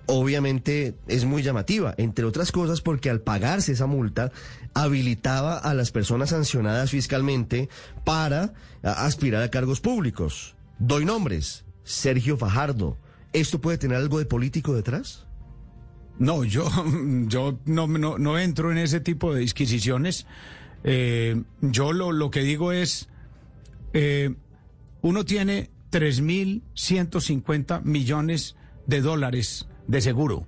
obviamente 0.06 0.96
es 1.06 1.24
muy 1.24 1.44
llamativa, 1.44 1.94
entre 1.98 2.24
otras 2.24 2.50
cosas 2.50 2.80
porque 2.80 3.10
al 3.10 3.20
pagarse 3.20 3.72
esa 3.72 3.86
multa 3.86 4.32
habilitaba 4.74 5.56
a 5.56 5.72
las 5.72 5.92
personas 5.92 6.30
sancionadas 6.30 6.90
fiscalmente 6.90 7.68
para 8.02 8.54
aspirar 8.82 9.44
a 9.44 9.52
cargos 9.52 9.80
públicos. 9.80 10.56
Doy 10.80 11.04
nombres, 11.04 11.65
Sergio 11.86 12.36
Fajardo. 12.36 12.98
¿Esto 13.32 13.60
puede 13.60 13.78
tener 13.78 13.96
algo 13.96 14.18
de 14.18 14.26
político 14.26 14.74
detrás? 14.74 15.24
No, 16.18 16.44
yo, 16.44 16.68
yo 17.28 17.58
no, 17.64 17.86
no, 17.86 18.18
no 18.18 18.38
entro 18.38 18.72
en 18.72 18.78
ese 18.78 19.00
tipo 19.00 19.32
de 19.32 19.40
disquisiciones. 19.40 20.26
Eh, 20.84 21.42
yo 21.62 21.92
lo, 21.92 22.12
lo 22.12 22.30
que 22.30 22.40
digo 22.40 22.72
es, 22.72 23.08
eh, 23.92 24.34
uno 25.00 25.24
tiene 25.24 25.70
3.150 25.92 27.82
millones 27.82 28.56
de 28.86 29.00
dólares 29.00 29.68
de 29.86 30.00
seguro. 30.00 30.46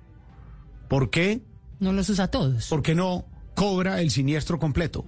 ¿Por 0.89 1.09
qué? 1.09 1.41
No 1.79 1.93
los 1.93 2.09
usa 2.09 2.27
todos. 2.29 2.67
Porque 2.69 2.95
no 2.95 3.25
cobra 3.55 4.01
el 4.01 4.11
siniestro 4.11 4.59
completo. 4.59 5.05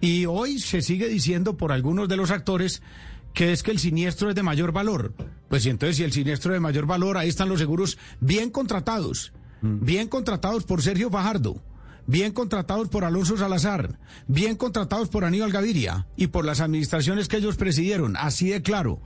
Y 0.00 0.26
hoy 0.26 0.58
se 0.58 0.82
sigue 0.82 1.08
diciendo 1.08 1.56
por 1.56 1.70
algunos 1.72 2.08
de 2.08 2.16
los 2.16 2.30
actores 2.30 2.82
que 3.38 3.52
es 3.52 3.62
que 3.62 3.70
el 3.70 3.78
siniestro 3.78 4.30
es 4.30 4.34
de 4.34 4.42
mayor 4.42 4.72
valor. 4.72 5.14
Pues 5.48 5.64
y 5.64 5.70
entonces 5.70 5.96
si 5.96 6.02
el 6.02 6.10
siniestro 6.10 6.50
es 6.50 6.56
de 6.56 6.60
mayor 6.60 6.86
valor, 6.86 7.16
ahí 7.16 7.28
están 7.28 7.48
los 7.48 7.60
seguros 7.60 7.96
bien 8.18 8.50
contratados. 8.50 9.32
Bien 9.62 10.08
contratados 10.08 10.64
por 10.64 10.82
Sergio 10.82 11.08
Fajardo 11.08 11.62
bien 12.04 12.32
contratados 12.32 12.88
por 12.88 13.04
Alonso 13.04 13.36
Salazar, 13.36 13.98
bien 14.28 14.56
contratados 14.56 15.10
por 15.10 15.26
Aníbal 15.26 15.52
Gaviria 15.52 16.06
y 16.16 16.28
por 16.28 16.46
las 16.46 16.60
administraciones 16.60 17.28
que 17.28 17.36
ellos 17.36 17.56
presidieron, 17.56 18.16
así 18.16 18.48
de 18.48 18.62
claro. 18.62 19.02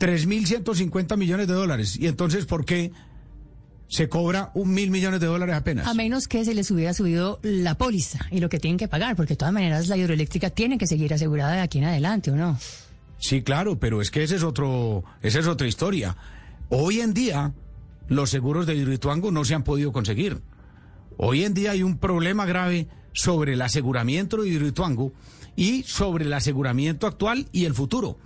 3.150 0.00 1.16
millones 1.16 1.46
de 1.46 1.54
dólares. 1.54 1.96
¿Y 1.96 2.08
entonces 2.08 2.44
por 2.44 2.64
qué 2.64 2.90
se 3.86 4.08
cobra 4.08 4.50
un 4.54 4.74
mil 4.74 4.90
millones 4.90 5.20
de 5.20 5.26
dólares 5.26 5.54
apenas? 5.54 5.86
A 5.86 5.94
menos 5.94 6.26
que 6.26 6.44
se 6.44 6.54
les 6.54 6.72
hubiera 6.72 6.92
subido 6.92 7.38
la 7.42 7.76
póliza 7.78 8.26
y 8.32 8.40
lo 8.40 8.48
que 8.48 8.58
tienen 8.58 8.78
que 8.78 8.88
pagar, 8.88 9.14
porque 9.14 9.34
de 9.34 9.36
todas 9.36 9.54
maneras 9.54 9.86
la 9.86 9.96
hidroeléctrica 9.96 10.50
tiene 10.50 10.76
que 10.76 10.88
seguir 10.88 11.14
asegurada 11.14 11.52
de 11.52 11.60
aquí 11.60 11.78
en 11.78 11.84
adelante, 11.84 12.32
¿o 12.32 12.36
no? 12.36 12.58
Sí, 13.18 13.42
claro, 13.42 13.78
pero 13.78 14.00
es 14.00 14.10
que 14.10 14.22
ese 14.22 14.36
es 14.36 14.42
otro, 14.42 15.04
esa 15.22 15.40
es 15.40 15.46
otra 15.46 15.66
historia. 15.66 16.16
Hoy 16.68 17.00
en 17.00 17.14
día, 17.14 17.52
los 18.08 18.30
seguros 18.30 18.66
de 18.66 18.76
Hidroituango 18.76 19.30
no 19.30 19.44
se 19.44 19.54
han 19.54 19.64
podido 19.64 19.92
conseguir. 19.92 20.40
Hoy 21.16 21.44
en 21.44 21.54
día 21.54 21.72
hay 21.72 21.82
un 21.82 21.98
problema 21.98 22.46
grave 22.46 22.88
sobre 23.12 23.54
el 23.54 23.62
aseguramiento 23.62 24.42
de 24.42 24.48
Hidroituango 24.48 25.12
y 25.56 25.82
sobre 25.82 26.26
el 26.26 26.32
aseguramiento 26.32 27.06
actual 27.08 27.48
y 27.50 27.64
el 27.64 27.74
futuro. 27.74 28.16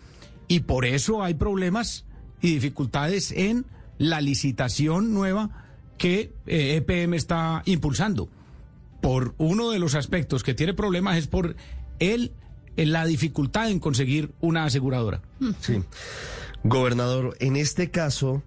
Y 0.48 0.60
por 0.60 0.84
eso 0.84 1.22
hay 1.22 1.34
problemas 1.34 2.04
y 2.42 2.54
dificultades 2.54 3.32
en 3.32 3.64
la 3.96 4.20
licitación 4.20 5.14
nueva 5.14 5.64
que 5.96 6.34
EPM 6.46 7.14
está 7.14 7.62
impulsando. 7.64 8.28
Por 9.00 9.34
uno 9.38 9.70
de 9.70 9.78
los 9.78 9.94
aspectos 9.94 10.42
que 10.42 10.52
tiene 10.52 10.74
problemas 10.74 11.16
es 11.16 11.26
por 11.26 11.56
el, 11.98 12.32
la 12.76 13.04
dificultad 13.04 13.70
en 13.70 13.80
conseguir 13.80 14.32
una 14.40 14.64
aseguradora. 14.64 15.20
Sí. 15.60 15.82
Gobernador, 16.64 17.36
en 17.40 17.56
este 17.56 17.90
caso, 17.90 18.42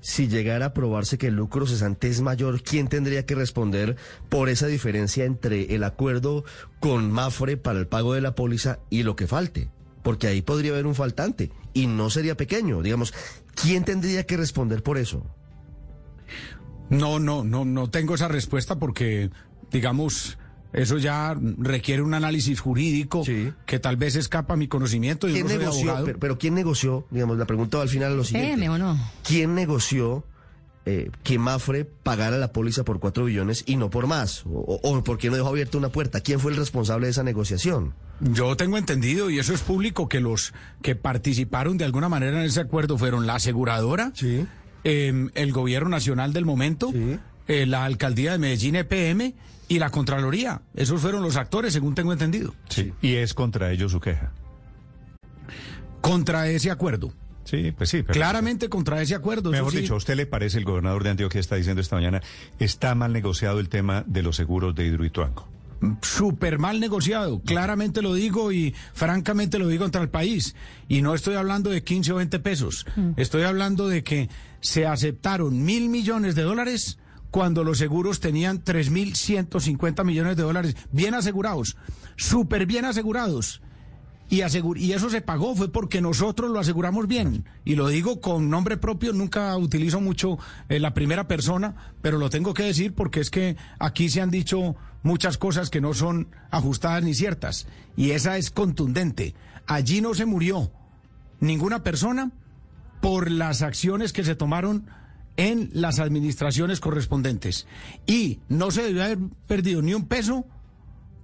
si 0.00 0.26
llegara 0.28 0.66
a 0.66 0.74
probarse 0.74 1.16
que 1.16 1.28
el 1.28 1.34
lucro 1.34 1.66
cesante 1.66 2.08
es 2.08 2.20
mayor, 2.22 2.62
¿quién 2.62 2.88
tendría 2.88 3.24
que 3.24 3.34
responder 3.34 3.96
por 4.28 4.48
esa 4.48 4.66
diferencia 4.66 5.24
entre 5.24 5.74
el 5.74 5.84
acuerdo 5.84 6.44
con 6.80 7.10
Mafre 7.12 7.56
para 7.56 7.78
el 7.78 7.86
pago 7.86 8.14
de 8.14 8.20
la 8.20 8.34
póliza 8.34 8.80
y 8.90 9.04
lo 9.04 9.16
que 9.16 9.28
falte? 9.28 9.70
Porque 10.02 10.26
ahí 10.26 10.42
podría 10.42 10.72
haber 10.72 10.86
un 10.86 10.96
faltante 10.96 11.52
y 11.72 11.86
no 11.86 12.10
sería 12.10 12.36
pequeño. 12.36 12.82
Digamos, 12.82 13.14
¿quién 13.54 13.84
tendría 13.84 14.26
que 14.26 14.36
responder 14.36 14.82
por 14.82 14.98
eso? 14.98 15.24
No, 16.90 17.20
no, 17.20 17.44
no, 17.44 17.64
no 17.64 17.88
tengo 17.88 18.16
esa 18.16 18.28
respuesta 18.28 18.78
porque, 18.78 19.30
digamos, 19.70 20.36
eso 20.72 20.98
ya 20.98 21.36
requiere 21.58 22.02
un 22.02 22.14
análisis 22.14 22.60
jurídico 22.60 23.24
que 23.66 23.78
tal 23.78 23.96
vez 23.96 24.16
escapa 24.16 24.54
a 24.54 24.56
mi 24.56 24.68
conocimiento. 24.68 25.26
¿Quién 25.26 25.46
negoció? 25.46 26.04
Pero, 26.18 26.38
¿quién 26.38 26.54
negoció? 26.54 27.06
Digamos, 27.10 27.38
la 27.38 27.46
pregunta 27.46 27.76
va 27.78 27.82
al 27.82 27.88
final 27.88 28.12
a 28.12 28.14
lo 28.14 28.24
siguiente. 28.24 28.68
o 28.68 28.78
no? 28.78 28.98
¿Quién 29.26 29.54
negoció 29.54 30.24
eh, 30.84 31.10
que 31.22 31.38
Mafre 31.38 31.84
pagara 31.84 32.38
la 32.38 32.52
póliza 32.52 32.84
por 32.84 32.98
cuatro 33.00 33.26
billones 33.26 33.64
y 33.66 33.76
no 33.76 33.90
por 33.90 34.06
más? 34.06 34.44
O, 34.46 34.80
o, 34.82 35.04
por 35.04 35.18
qué 35.18 35.30
no 35.30 35.36
dejó 35.36 35.48
abierta 35.48 35.78
una 35.78 35.90
puerta? 35.90 36.20
¿Quién 36.20 36.40
fue 36.40 36.50
el 36.52 36.56
responsable 36.56 37.06
de 37.06 37.10
esa 37.12 37.22
negociación? 37.22 37.94
Yo 38.20 38.56
tengo 38.56 38.78
entendido, 38.78 39.30
y 39.30 39.38
eso 39.38 39.52
es 39.52 39.62
público, 39.62 40.08
que 40.08 40.20
los 40.20 40.54
que 40.80 40.94
participaron 40.96 41.76
de 41.76 41.84
alguna 41.84 42.08
manera 42.08 42.38
en 42.40 42.44
ese 42.46 42.60
acuerdo 42.60 42.96
fueron 42.96 43.26
la 43.26 43.34
aseguradora, 43.34 44.12
sí. 44.14 44.46
eh, 44.84 45.28
el 45.34 45.52
gobierno 45.52 45.88
nacional 45.90 46.32
del 46.32 46.44
momento, 46.44 46.90
Sí. 46.92 47.18
Eh, 47.48 47.66
la 47.66 47.84
alcaldía 47.84 48.32
de 48.32 48.38
Medellín 48.38 48.76
EPM 48.76 49.34
y 49.68 49.78
la 49.78 49.90
Contraloría. 49.90 50.62
Esos 50.74 51.00
fueron 51.00 51.22
los 51.22 51.36
actores, 51.36 51.72
según 51.72 51.94
tengo 51.94 52.12
entendido. 52.12 52.54
Sí. 52.68 52.92
Y 53.00 53.14
es 53.14 53.34
contra 53.34 53.72
ellos 53.72 53.92
su 53.92 54.00
queja. 54.00 54.32
Contra 56.00 56.48
ese 56.48 56.70
acuerdo. 56.70 57.12
Sí, 57.44 57.72
pues 57.72 57.90
sí. 57.90 58.02
pero- 58.02 58.12
Claramente 58.14 58.68
contra 58.68 59.00
ese 59.02 59.14
acuerdo. 59.14 59.50
Mejor 59.50 59.72
sí. 59.72 59.80
dicho, 59.80 59.94
¿a 59.94 59.98
usted 59.98 60.16
le 60.16 60.26
parece, 60.26 60.58
el 60.58 60.64
gobernador 60.64 61.02
de 61.04 61.10
Antioquia 61.10 61.40
está 61.40 61.56
diciendo 61.56 61.80
esta 61.80 61.96
mañana, 61.96 62.20
está 62.58 62.94
mal 62.94 63.12
negociado 63.12 63.60
el 63.60 63.68
tema 63.68 64.04
de 64.06 64.22
los 64.22 64.36
seguros 64.36 64.74
de 64.74 64.86
Hidroituango? 64.86 65.48
súper 66.00 66.60
mal 66.60 66.78
negociado, 66.78 67.40
claramente 67.40 68.02
lo 68.02 68.14
digo 68.14 68.52
y 68.52 68.72
francamente 68.94 69.58
lo 69.58 69.66
digo 69.66 69.82
contra 69.84 70.00
el 70.00 70.10
país. 70.10 70.54
Y 70.88 71.02
no 71.02 71.12
estoy 71.12 71.34
hablando 71.34 71.70
de 71.70 71.82
15 71.82 72.12
o 72.12 72.16
20 72.16 72.38
pesos, 72.38 72.86
estoy 73.16 73.42
hablando 73.42 73.88
de 73.88 74.04
que 74.04 74.28
se 74.60 74.86
aceptaron 74.86 75.64
mil 75.64 75.88
millones 75.88 76.36
de 76.36 76.42
dólares 76.42 76.98
cuando 77.32 77.64
los 77.64 77.78
seguros 77.78 78.20
tenían 78.20 78.62
3.150 78.62 80.04
millones 80.04 80.36
de 80.36 80.42
dólares 80.44 80.76
bien 80.92 81.14
asegurados, 81.14 81.76
súper 82.16 82.66
bien 82.66 82.84
asegurados. 82.84 83.60
Y, 84.28 84.38
asegur- 84.42 84.78
y 84.78 84.92
eso 84.92 85.10
se 85.10 85.20
pagó, 85.20 85.54
fue 85.54 85.70
porque 85.70 86.00
nosotros 86.00 86.50
lo 86.50 86.58
aseguramos 86.58 87.06
bien. 87.06 87.44
Y 87.66 87.74
lo 87.74 87.88
digo 87.88 88.20
con 88.22 88.48
nombre 88.48 88.76
propio, 88.78 89.12
nunca 89.12 89.54
utilizo 89.58 90.00
mucho 90.00 90.38
eh, 90.70 90.78
la 90.78 90.94
primera 90.94 91.26
persona, 91.28 91.74
pero 92.00 92.16
lo 92.18 92.30
tengo 92.30 92.54
que 92.54 92.62
decir 92.62 92.94
porque 92.94 93.20
es 93.20 93.28
que 93.28 93.56
aquí 93.78 94.08
se 94.08 94.22
han 94.22 94.30
dicho 94.30 94.74
muchas 95.02 95.36
cosas 95.36 95.68
que 95.68 95.82
no 95.82 95.92
son 95.92 96.28
ajustadas 96.50 97.02
ni 97.02 97.12
ciertas. 97.14 97.66
Y 97.96 98.12
esa 98.12 98.38
es 98.38 98.50
contundente. 98.50 99.34
Allí 99.66 100.00
no 100.00 100.14
se 100.14 100.24
murió 100.24 100.70
ninguna 101.40 101.82
persona 101.82 102.30
por 103.02 103.30
las 103.30 103.60
acciones 103.62 104.12
que 104.14 104.24
se 104.24 104.34
tomaron 104.34 104.86
en 105.36 105.70
las 105.72 105.98
administraciones 105.98 106.80
correspondientes. 106.80 107.66
Y 108.06 108.40
no 108.48 108.70
se 108.70 108.82
debió 108.82 109.04
haber 109.04 109.18
perdido 109.46 109.82
ni 109.82 109.94
un 109.94 110.06
peso 110.06 110.46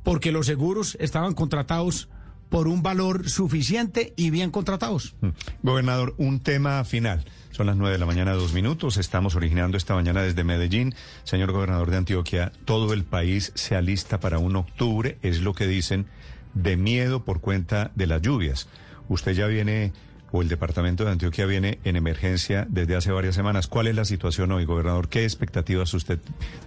porque 0.03 0.33
los 0.33 0.47
seguros 0.47 0.97
estaban 1.01 1.35
contratados 1.35 2.09
por 2.49 2.67
un 2.67 2.83
valor 2.83 3.29
suficiente 3.29 4.15
y 4.17 4.31
bien 4.31 4.51
contratados. 4.51 5.15
Mm. 5.21 5.29
Gobernador, 5.63 6.15
un 6.19 6.41
tema 6.41 6.83
final. 6.85 7.25
Son 7.51 7.67
las 7.67 7.77
nueve 7.77 7.93
de 7.93 7.99
la 7.99 8.07
mañana, 8.07 8.33
dos 8.33 8.53
minutos. 8.53 8.97
Estamos 8.97 9.35
originando 9.35 9.77
esta 9.77 9.95
mañana 9.95 10.23
desde 10.23 10.45
Medellín. 10.45 10.95
Señor 11.25 11.53
gobernador 11.53 11.91
de 11.91 11.97
Antioquia, 11.99 12.53
todo 12.65 12.93
el 12.93 13.05
país 13.05 13.53
se 13.55 13.77
alista 13.77 14.21
para 14.21 14.39
un 14.39 14.57
octubre, 14.57 15.19
es 15.23 15.41
lo 15.41 15.55
que 15.55 15.67
dicen, 15.67 16.07
de 16.55 16.77
miedo 16.77 17.25
por 17.25 17.41
cuenta 17.41 17.91
de 17.95 18.07
las 18.07 18.23
lluvias. 18.23 18.69
Usted 19.09 19.33
ya 19.33 19.47
viene, 19.47 19.93
o 20.31 20.43
el 20.43 20.49
departamento 20.49 21.05
de 21.05 21.13
Antioquia 21.13 21.47
viene 21.47 21.79
en 21.85 21.97
emergencia 21.97 22.67
desde 22.69 22.97
hace 22.97 23.13
varias 23.13 23.35
semanas. 23.35 23.67
¿Cuál 23.67 23.87
es 23.87 23.95
la 23.95 24.05
situación 24.05 24.53
hoy, 24.53 24.65
gobernador? 24.65 25.09
¿Qué 25.09 25.25
expectativas 25.25 25.93
usted 25.95 26.19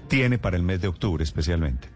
tiene 0.08 0.38
para 0.38 0.58
el 0.58 0.64
mes 0.64 0.82
de 0.82 0.88
octubre 0.88 1.24
especialmente? 1.24 1.90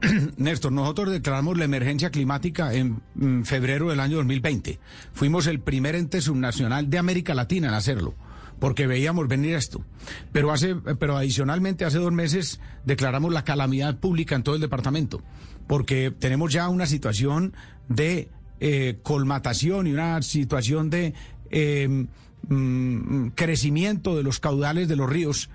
Néstor, 0.36 0.72
nosotros 0.72 1.10
declaramos 1.10 1.58
la 1.58 1.64
emergencia 1.64 2.10
climática 2.10 2.72
en 2.74 3.02
mm, 3.14 3.42
febrero 3.42 3.90
del 3.90 4.00
año 4.00 4.16
2020. 4.18 4.78
Fuimos 5.12 5.46
el 5.46 5.60
primer 5.60 5.94
ente 5.94 6.20
subnacional 6.20 6.88
de 6.88 6.98
América 6.98 7.34
Latina 7.34 7.68
en 7.68 7.74
hacerlo, 7.74 8.14
porque 8.58 8.86
veíamos 8.86 9.28
venir 9.28 9.54
esto. 9.54 9.84
Pero 10.32 10.52
hace, 10.52 10.74
pero 10.74 11.16
adicionalmente 11.16 11.84
hace 11.84 11.98
dos 11.98 12.12
meses 12.12 12.60
declaramos 12.84 13.32
la 13.32 13.44
calamidad 13.44 13.98
pública 13.98 14.34
en 14.34 14.42
todo 14.42 14.54
el 14.54 14.60
departamento, 14.60 15.22
porque 15.66 16.10
tenemos 16.10 16.52
ya 16.52 16.68
una 16.68 16.86
situación 16.86 17.54
de 17.88 18.30
eh, 18.60 18.98
colmatación 19.02 19.86
y 19.86 19.92
una 19.92 20.20
situación 20.22 20.90
de 20.90 21.14
eh, 21.50 22.06
mm, 22.48 23.28
crecimiento 23.34 24.16
de 24.16 24.22
los 24.22 24.38
caudales 24.40 24.88
de 24.88 24.96
los 24.96 25.08
ríos 25.10 25.50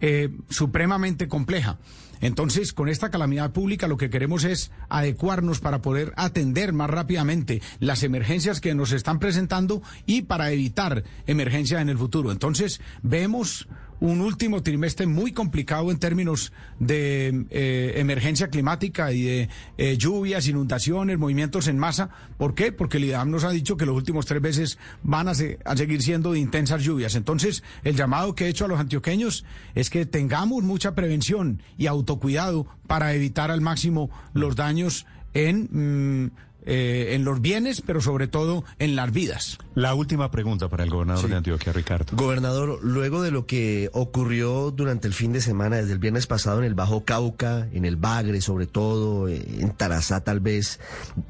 eh, 0.00 0.30
supremamente 0.48 1.28
compleja. 1.28 1.78
Entonces, 2.20 2.72
con 2.72 2.88
esta 2.88 3.10
calamidad 3.10 3.52
pública 3.52 3.88
lo 3.88 3.96
que 3.96 4.10
queremos 4.10 4.44
es 4.44 4.70
adecuarnos 4.88 5.60
para 5.60 5.80
poder 5.80 6.12
atender 6.16 6.72
más 6.72 6.90
rápidamente 6.90 7.62
las 7.80 8.02
emergencias 8.02 8.60
que 8.60 8.74
nos 8.74 8.92
están 8.92 9.18
presentando 9.18 9.82
y 10.06 10.22
para 10.22 10.52
evitar 10.52 11.04
emergencias 11.26 11.80
en 11.80 11.88
el 11.88 11.98
futuro. 11.98 12.30
Entonces, 12.30 12.80
vemos 13.02 13.68
un 14.00 14.20
último 14.22 14.62
trimestre 14.62 15.06
muy 15.06 15.32
complicado 15.32 15.90
en 15.90 15.98
términos 15.98 16.52
de 16.78 17.46
eh, 17.50 17.92
emergencia 17.96 18.48
climática 18.48 19.12
y 19.12 19.22
de 19.22 19.48
eh, 19.76 19.96
lluvias, 19.96 20.48
inundaciones, 20.48 21.18
movimientos 21.18 21.68
en 21.68 21.78
masa. 21.78 22.10
¿Por 22.38 22.54
qué? 22.54 22.72
Porque 22.72 22.96
el 22.96 23.04
IDAM 23.04 23.30
nos 23.30 23.44
ha 23.44 23.50
dicho 23.50 23.76
que 23.76 23.86
los 23.86 23.94
últimos 23.94 24.26
tres 24.26 24.40
meses 24.40 24.78
van 25.02 25.28
a, 25.28 25.34
seguir 25.34 26.02
siendo 26.02 26.32
de 26.32 26.38
intensas 26.38 26.82
lluvias. 26.82 27.14
Entonces, 27.14 27.62
el 27.84 27.94
llamado 27.94 28.34
que 28.34 28.46
he 28.46 28.48
hecho 28.48 28.64
a 28.64 28.68
los 28.68 28.80
antioqueños 28.80 29.44
es 29.74 29.90
que 29.90 30.06
tengamos 30.06 30.62
mucha 30.64 30.94
prevención 30.94 31.62
y 31.76 31.86
autocuidado 31.86 32.66
para 32.86 33.14
evitar 33.14 33.50
al 33.50 33.60
máximo 33.60 34.10
los 34.32 34.56
daños 34.56 35.06
en... 35.34 36.24
Mm, 36.26 36.30
eh, 36.66 37.14
en 37.14 37.24
los 37.24 37.40
bienes, 37.40 37.80
pero 37.80 38.00
sobre 38.00 38.28
todo 38.28 38.64
en 38.78 38.94
las 38.94 39.12
vidas. 39.12 39.58
La 39.74 39.94
última 39.94 40.30
pregunta 40.30 40.68
para 40.68 40.84
el 40.84 40.90
gobernador 40.90 41.28
de 41.28 41.36
Antioquia, 41.36 41.72
Ricardo. 41.72 42.16
Gobernador, 42.16 42.80
luego 42.82 43.22
de 43.22 43.30
lo 43.30 43.46
que 43.46 43.88
ocurrió 43.92 44.70
durante 44.70 45.08
el 45.08 45.14
fin 45.14 45.32
de 45.32 45.40
semana, 45.40 45.76
desde 45.76 45.92
el 45.92 45.98
viernes 45.98 46.26
pasado 46.26 46.58
en 46.58 46.66
el 46.66 46.74
Bajo 46.74 47.04
Cauca, 47.04 47.68
en 47.72 47.84
el 47.84 47.96
Bagre 47.96 48.40
sobre 48.40 48.66
todo, 48.66 49.28
eh, 49.28 49.42
en 49.58 49.70
Tarazá 49.70 50.22
tal 50.22 50.40
vez, 50.40 50.80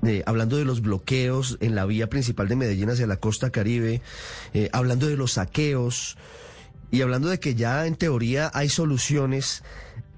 eh, 0.03 0.23
hablando 0.27 0.57
de 0.57 0.65
los 0.65 0.83
bloqueos 0.83 1.59
en 1.61 1.75
la 1.75 1.87
vía 1.87 2.09
principal 2.09 2.49
de 2.49 2.57
Medellín 2.57 2.91
hacia 2.91 3.07
la 3.07 3.19
costa 3.19 3.51
caribe, 3.51 4.03
hablando 4.73 5.07
de 5.07 5.17
los 5.17 5.33
saqueos 5.33 6.17
y 6.91 7.03
hablando 7.03 7.29
de 7.29 7.39
que 7.39 7.55
ya 7.55 7.87
en 7.87 7.95
teoría 7.95 8.51
hay 8.53 8.69
soluciones. 8.69 9.63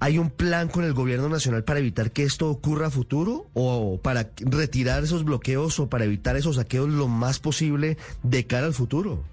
¿Hay 0.03 0.17
un 0.17 0.31
plan 0.31 0.67
con 0.67 0.83
el 0.83 0.91
gobierno 0.91 1.29
nacional 1.29 1.63
para 1.63 1.79
evitar 1.79 2.11
que 2.11 2.23
esto 2.23 2.49
ocurra 2.49 2.87
a 2.87 2.89
futuro 2.89 3.49
o 3.53 4.01
para 4.03 4.31
retirar 4.37 5.01
esos 5.01 5.23
bloqueos 5.23 5.79
o 5.79 5.87
para 5.87 6.03
evitar 6.03 6.35
esos 6.35 6.57
saqueos 6.57 6.89
lo 6.89 7.07
más 7.07 7.39
posible 7.39 7.97
de 8.21 8.45
cara 8.45 8.65
al 8.65 8.73
futuro? 8.73 9.23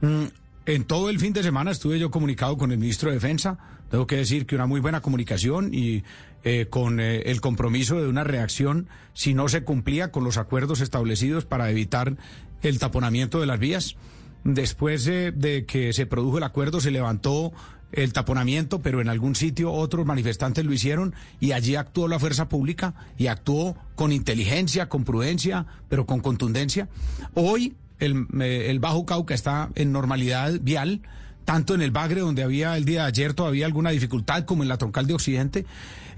Mm, 0.00 0.24
en 0.66 0.82
todo 0.82 1.10
el 1.10 1.20
fin 1.20 1.32
de 1.32 1.44
semana 1.44 1.70
estuve 1.70 2.00
yo 2.00 2.10
comunicado 2.10 2.58
con 2.58 2.72
el 2.72 2.78
ministro 2.78 3.10
de 3.10 3.18
Defensa. 3.18 3.58
Tengo 3.88 4.08
que 4.08 4.16
decir 4.16 4.46
que 4.46 4.56
una 4.56 4.66
muy 4.66 4.80
buena 4.80 5.00
comunicación 5.00 5.72
y 5.72 6.02
eh, 6.42 6.66
con 6.68 6.98
eh, 6.98 7.22
el 7.26 7.40
compromiso 7.40 8.02
de 8.02 8.08
una 8.08 8.24
reacción 8.24 8.88
si 9.14 9.32
no 9.32 9.48
se 9.48 9.62
cumplía 9.62 10.10
con 10.10 10.24
los 10.24 10.38
acuerdos 10.38 10.80
establecidos 10.80 11.44
para 11.44 11.70
evitar 11.70 12.16
el 12.62 12.80
taponamiento 12.80 13.38
de 13.38 13.46
las 13.46 13.60
vías. 13.60 13.94
Después 14.42 15.04
de 15.04 15.66
que 15.68 15.92
se 15.92 16.06
produjo 16.06 16.38
el 16.38 16.44
acuerdo, 16.44 16.80
se 16.80 16.90
levantó 16.90 17.52
el 17.92 18.12
taponamiento, 18.12 18.80
pero 18.80 19.00
en 19.00 19.08
algún 19.08 19.34
sitio 19.34 19.72
otros 19.72 20.06
manifestantes 20.06 20.64
lo 20.64 20.72
hicieron 20.72 21.14
y 21.40 21.52
allí 21.52 21.76
actuó 21.76 22.08
la 22.08 22.18
fuerza 22.18 22.48
pública 22.48 22.94
y 23.18 23.26
actuó 23.26 23.76
con 23.94 24.12
inteligencia, 24.12 24.88
con 24.88 25.04
prudencia, 25.04 25.66
pero 25.88 26.06
con 26.06 26.20
contundencia. 26.20 26.88
Hoy 27.34 27.74
el, 27.98 28.26
eh, 28.40 28.66
el 28.70 28.78
Bajo 28.80 29.04
Cauca 29.06 29.34
está 29.34 29.70
en 29.74 29.92
normalidad 29.92 30.58
vial, 30.60 31.02
tanto 31.44 31.74
en 31.74 31.82
el 31.82 31.90
Bagre, 31.90 32.20
donde 32.20 32.42
había 32.42 32.76
el 32.76 32.84
día 32.84 33.02
de 33.02 33.08
ayer 33.08 33.34
todavía 33.34 33.66
alguna 33.66 33.90
dificultad, 33.90 34.44
como 34.44 34.62
en 34.62 34.68
la 34.68 34.78
troncal 34.78 35.06
de 35.06 35.14
Occidente. 35.14 35.66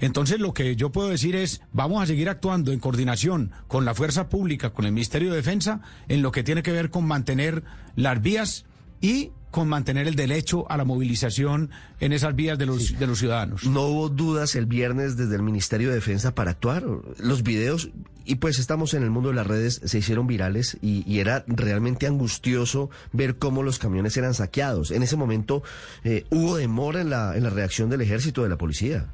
Entonces, 0.00 0.40
lo 0.40 0.52
que 0.52 0.74
yo 0.76 0.90
puedo 0.90 1.08
decir 1.08 1.36
es, 1.36 1.62
vamos 1.72 2.02
a 2.02 2.06
seguir 2.06 2.28
actuando 2.28 2.72
en 2.72 2.80
coordinación 2.80 3.52
con 3.68 3.84
la 3.84 3.94
fuerza 3.94 4.28
pública, 4.28 4.70
con 4.70 4.84
el 4.84 4.92
Ministerio 4.92 5.30
de 5.30 5.36
Defensa, 5.36 5.80
en 6.08 6.22
lo 6.22 6.32
que 6.32 6.42
tiene 6.42 6.62
que 6.62 6.72
ver 6.72 6.90
con 6.90 7.06
mantener 7.06 7.62
las 7.94 8.20
vías 8.20 8.64
y 9.00 9.30
con 9.52 9.68
mantener 9.68 10.08
el 10.08 10.16
derecho 10.16 10.68
a 10.70 10.76
la 10.76 10.84
movilización 10.84 11.70
en 12.00 12.12
esas 12.12 12.34
vías 12.34 12.58
de 12.58 12.66
los, 12.66 12.98
de 12.98 13.06
los 13.06 13.18
ciudadanos. 13.18 13.64
No 13.66 13.82
hubo 13.82 14.08
dudas 14.08 14.56
el 14.56 14.66
viernes 14.66 15.16
desde 15.16 15.36
el 15.36 15.42
Ministerio 15.42 15.90
de 15.90 15.96
Defensa 15.96 16.34
para 16.34 16.50
actuar. 16.50 16.84
Los 17.18 17.42
videos, 17.42 17.90
y 18.24 18.36
pues 18.36 18.58
estamos 18.58 18.94
en 18.94 19.02
el 19.02 19.10
mundo 19.10 19.28
de 19.28 19.36
las 19.36 19.46
redes, 19.46 19.80
se 19.84 19.98
hicieron 19.98 20.26
virales 20.26 20.78
y, 20.80 21.20
era 21.20 21.44
realmente 21.46 22.06
angustioso 22.06 22.90
ver 23.12 23.36
cómo 23.36 23.62
los 23.62 23.78
camiones 23.78 24.16
eran 24.16 24.34
saqueados. 24.34 24.90
En 24.90 25.02
ese 25.02 25.16
momento 25.16 25.62
eh, 26.02 26.24
hubo 26.30 26.56
demora 26.56 27.02
en 27.02 27.10
la, 27.10 27.36
en 27.36 27.44
la 27.44 27.50
reacción 27.50 27.90
del 27.90 28.00
ejército, 28.00 28.42
de 28.42 28.48
la 28.48 28.56
policía. 28.56 29.06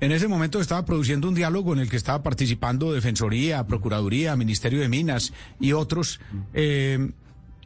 En 0.00 0.12
ese 0.12 0.28
momento 0.28 0.60
estaba 0.60 0.84
produciendo 0.84 1.28
un 1.28 1.34
diálogo 1.34 1.72
en 1.72 1.78
el 1.78 1.88
que 1.88 1.96
estaba 1.96 2.22
participando 2.22 2.92
Defensoría, 2.92 3.66
Procuraduría, 3.66 4.36
Ministerio 4.36 4.80
de 4.80 4.88
Minas 4.88 5.32
y 5.58 5.72
otros. 5.72 6.20
Eh, 6.52 7.12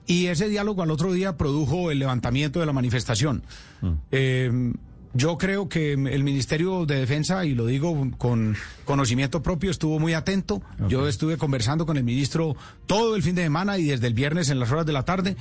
y 0.06 0.26
ese 0.26 0.48
diálogo 0.48 0.82
al 0.82 0.90
otro 0.90 1.12
día 1.12 1.36
produjo 1.36 1.90
el 1.90 1.98
levantamiento 1.98 2.60
de 2.60 2.66
la 2.66 2.72
manifestación. 2.72 3.42
Mm. 3.80 3.92
Eh, 4.10 4.72
yo 5.12 5.38
creo 5.38 5.68
que 5.68 5.92
el 5.92 6.22
Ministerio 6.22 6.86
de 6.86 7.00
Defensa, 7.00 7.44
y 7.44 7.54
lo 7.54 7.66
digo 7.66 8.10
con 8.16 8.56
conocimiento 8.84 9.42
propio, 9.42 9.70
estuvo 9.70 9.98
muy 9.98 10.14
atento. 10.14 10.62
Yo 10.88 11.08
estuve 11.08 11.36
conversando 11.36 11.84
con 11.84 11.96
el 11.96 12.04
ministro 12.04 12.56
todo 12.86 13.16
el 13.16 13.22
fin 13.22 13.34
de 13.34 13.42
semana 13.42 13.78
y 13.78 13.86
desde 13.86 14.06
el 14.06 14.14
viernes 14.14 14.50
en 14.50 14.60
las 14.60 14.70
horas 14.70 14.86
de 14.86 14.92
la 14.92 15.04
tarde. 15.04 15.36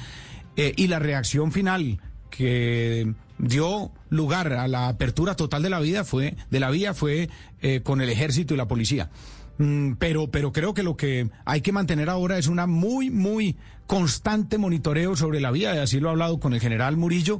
Eh, 0.56 0.74
y 0.76 0.88
la 0.88 0.98
reacción 0.98 1.52
final 1.52 2.00
que 2.32 3.13
dio 3.38 3.91
lugar 4.10 4.54
a 4.54 4.67
la 4.67 4.88
apertura 4.88 5.36
total 5.36 5.62
de 5.62 5.69
la 5.69 5.80
vida 5.80 6.04
fue 6.04 6.36
de 6.50 6.60
la 6.60 6.69
vía 6.72 6.93
fue 6.93 7.30
eh, 7.62 7.82
con 7.82 8.02
el 8.02 8.10
ejército 8.10 8.56
y 8.56 8.58
la 8.58 8.67
policía. 8.67 9.10
Mm, 9.60 9.93
pero, 10.00 10.32
pero 10.32 10.52
creo 10.52 10.74
que 10.74 10.84
lo 10.84 10.98
que 10.98 11.30
hay 11.45 11.62
que 11.62 11.72
mantener 11.72 12.10
ahora 12.10 12.38
es 12.38 12.48
una 12.48 12.65
muy, 12.65 13.12
muy 13.12 13.58
constante 13.86 14.58
monitoreo 14.58 15.15
sobre 15.15 15.41
la 15.41 15.52
vía, 15.52 15.76
y 15.76 15.78
así 15.78 16.00
lo 16.00 16.08
he 16.08 16.12
hablado 16.12 16.39
con 16.39 16.54
el 16.54 16.60
general 16.60 16.98
Murillo. 16.98 17.39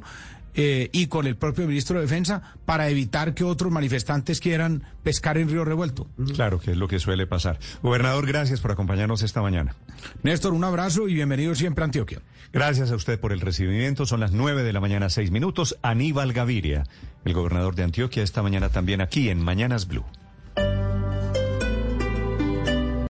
Eh, 0.52 0.90
y 0.90 1.06
con 1.06 1.28
el 1.28 1.36
propio 1.36 1.64
ministro 1.68 1.94
de 1.94 2.02
Defensa 2.02 2.42
para 2.64 2.88
evitar 2.88 3.34
que 3.34 3.44
otros 3.44 3.70
manifestantes 3.70 4.40
quieran 4.40 4.82
pescar 5.04 5.38
en 5.38 5.48
río 5.48 5.64
revuelto. 5.64 6.08
Claro, 6.34 6.58
que 6.58 6.72
es 6.72 6.76
lo 6.76 6.88
que 6.88 6.98
suele 6.98 7.28
pasar. 7.28 7.60
Gobernador, 7.84 8.26
gracias 8.26 8.60
por 8.60 8.72
acompañarnos 8.72 9.22
esta 9.22 9.42
mañana. 9.42 9.76
Néstor, 10.24 10.52
un 10.52 10.64
abrazo 10.64 11.06
y 11.06 11.14
bienvenido 11.14 11.54
siempre 11.54 11.84
a 11.84 11.86
Antioquia. 11.86 12.20
Gracias 12.52 12.90
a 12.90 12.96
usted 12.96 13.20
por 13.20 13.32
el 13.32 13.40
recibimiento. 13.40 14.06
Son 14.06 14.18
las 14.18 14.32
nueve 14.32 14.64
de 14.64 14.72
la 14.72 14.80
mañana, 14.80 15.08
seis 15.08 15.30
minutos. 15.30 15.78
Aníbal 15.82 16.32
Gaviria, 16.32 16.82
el 17.24 17.32
gobernador 17.32 17.76
de 17.76 17.84
Antioquia, 17.84 18.24
esta 18.24 18.42
mañana 18.42 18.70
también 18.70 19.00
aquí 19.00 19.28
en 19.28 19.40
Mañanas 19.40 19.86
Blue. 19.86 20.04